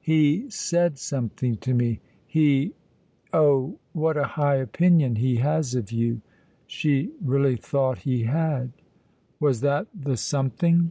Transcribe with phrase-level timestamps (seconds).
[0.00, 2.00] "He said something to me.
[2.26, 2.74] He
[3.32, 6.22] oh, what a high opinion he has of you!"
[6.66, 8.72] (She really thought he had.)
[9.38, 10.90] "Was that the something?"